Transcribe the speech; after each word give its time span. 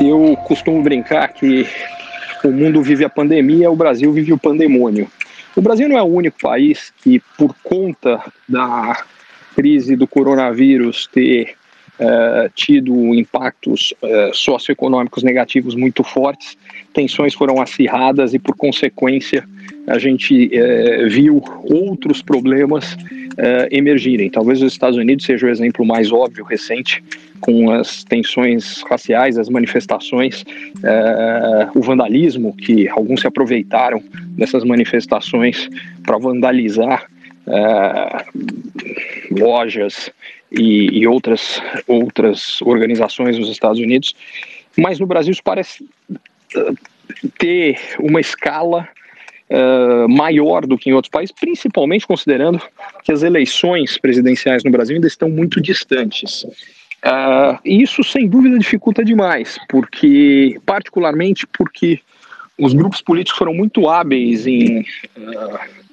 Eu 0.00 0.36
costumo 0.44 0.82
brincar 0.82 1.28
que 1.32 1.66
o 2.44 2.52
mundo 2.52 2.82
vive 2.82 3.04
a 3.04 3.10
pandemia, 3.10 3.70
o 3.70 3.76
Brasil 3.76 4.12
vive 4.12 4.32
o 4.32 4.38
pandemônio. 4.38 5.08
O 5.56 5.62
Brasil 5.62 5.88
não 5.88 5.96
é 5.96 6.02
o 6.02 6.06
único 6.06 6.38
país 6.40 6.92
que, 7.02 7.20
por 7.38 7.54
conta 7.62 8.20
da 8.48 9.04
crise 9.54 9.96
do 9.96 10.06
coronavírus 10.06 11.06
ter 11.06 11.54
uh, 11.98 12.50
tido 12.54 13.14
impactos 13.14 13.94
uh, 14.02 14.34
socioeconômicos 14.34 15.22
negativos 15.22 15.74
muito 15.74 16.02
fortes, 16.02 16.56
tensões 16.92 17.34
foram 17.34 17.60
acirradas 17.60 18.34
e, 18.34 18.38
por 18.38 18.56
consequência, 18.56 19.44
a 19.86 19.98
gente 19.98 20.46
uh, 20.46 21.08
viu 21.08 21.42
outros 21.62 22.22
problemas 22.22 22.96
emergirem. 23.72 24.30
Talvez 24.30 24.62
os 24.62 24.72
Estados 24.72 24.96
Unidos 24.96 25.24
seja 25.24 25.44
o 25.44 25.50
exemplo 25.50 25.84
mais 25.84 26.12
óbvio 26.12 26.44
recente, 26.44 27.02
com 27.40 27.68
as 27.72 28.04
tensões 28.04 28.80
raciais, 28.88 29.36
as 29.36 29.48
manifestações, 29.48 30.44
o 31.74 31.80
vandalismo, 31.80 32.54
que 32.54 32.88
alguns 32.88 33.22
se 33.22 33.26
aproveitaram 33.26 34.00
dessas 34.38 34.62
manifestações 34.62 35.68
para 36.04 36.16
vandalizar 36.16 37.08
lojas 39.34 40.10
e, 40.50 41.00
e, 41.00 41.06
outras, 41.06 41.60
outras 41.86 42.60
organizações 42.62 43.38
nos 43.38 43.48
Estados 43.48 43.78
Unidos, 43.78 44.14
mas 44.76 44.98
no 44.98 45.06
Brasil 45.06 45.32
isso 45.32 45.42
parece 45.42 45.84
uh, 46.56 46.76
ter 47.38 47.78
uma 47.98 48.20
escala 48.20 48.88
uh, 49.50 50.08
maior 50.08 50.66
do 50.66 50.78
que 50.78 50.90
em 50.90 50.92
outros 50.92 51.10
países, 51.10 51.34
principalmente 51.38 52.06
considerando 52.06 52.60
que 53.02 53.12
as 53.12 53.22
eleições 53.22 53.98
presidenciais 53.98 54.64
no 54.64 54.70
Brasil 54.70 54.96
ainda 54.96 55.06
estão 55.06 55.28
muito 55.28 55.60
distantes. 55.60 56.44
Uh, 56.44 57.58
isso, 57.64 58.02
sem 58.02 58.26
dúvida, 58.26 58.58
dificulta 58.58 59.04
demais, 59.04 59.58
porque, 59.68 60.58
particularmente 60.64 61.46
porque 61.46 62.00
os 62.58 62.72
grupos 62.72 63.02
políticos 63.02 63.38
foram 63.38 63.52
muito 63.52 63.88
hábeis 63.88 64.46
em 64.46 64.80
uh, 64.80 65.83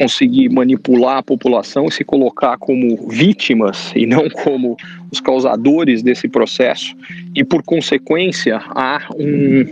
conseguir 0.00 0.48
manipular 0.48 1.18
a 1.18 1.22
população 1.22 1.86
e 1.86 1.92
se 1.92 2.02
colocar 2.02 2.56
como 2.56 3.06
vítimas 3.10 3.92
e 3.94 4.06
não 4.06 4.30
como 4.30 4.74
os 5.12 5.20
causadores 5.20 6.02
desse 6.02 6.26
processo. 6.26 6.96
E, 7.36 7.44
por 7.44 7.62
consequência, 7.62 8.62
há 8.70 9.06
um 9.14 9.66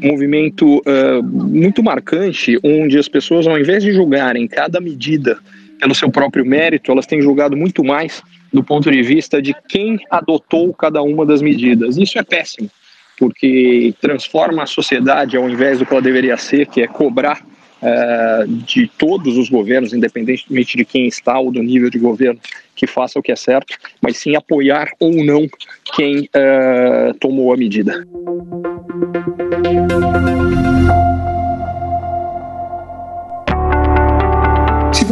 movimento 0.00 0.78
uh, 0.78 1.20
muito 1.24 1.82
marcante 1.82 2.56
onde 2.62 2.96
as 2.96 3.08
pessoas, 3.08 3.44
ao 3.44 3.58
invés 3.58 3.82
de 3.82 3.92
julgarem 3.92 4.46
cada 4.46 4.80
medida 4.80 5.36
pelo 5.80 5.96
seu 5.96 6.08
próprio 6.08 6.46
mérito, 6.46 6.92
elas 6.92 7.06
têm 7.06 7.20
julgado 7.20 7.56
muito 7.56 7.82
mais 7.82 8.22
do 8.52 8.62
ponto 8.62 8.88
de 8.88 9.02
vista 9.02 9.42
de 9.42 9.52
quem 9.68 9.98
adotou 10.08 10.72
cada 10.72 11.02
uma 11.02 11.26
das 11.26 11.42
medidas. 11.42 11.96
Isso 11.96 12.20
é 12.20 12.22
péssimo, 12.22 12.70
porque 13.18 13.92
transforma 14.00 14.62
a 14.62 14.66
sociedade 14.66 15.36
ao 15.36 15.50
invés 15.50 15.80
do 15.80 15.86
que 15.86 15.92
ela 15.92 16.00
deveria 16.00 16.36
ser, 16.36 16.66
que 16.66 16.82
é 16.82 16.86
cobrar 16.86 17.44
uh, 17.82 18.46
de 18.46 18.86
todos 18.96 19.36
os 19.36 19.50
governos, 19.50 19.92
independentemente 19.92 20.76
de 20.76 20.84
quem 20.84 21.06
está 21.06 21.38
ou 21.38 21.50
do 21.50 21.62
nível 21.62 21.90
de 21.90 21.98
governo, 21.98 22.40
que 22.74 22.86
faça 22.86 23.18
o 23.18 23.22
que 23.22 23.32
é 23.32 23.36
certo, 23.36 23.76
mas 24.00 24.16
sim 24.16 24.34
apoiar 24.36 24.88
ou 24.98 25.12
não 25.24 25.46
quem 25.94 26.20
uh, 26.20 27.14
tomou 27.20 27.52
a 27.52 27.56
medida. 27.56 28.06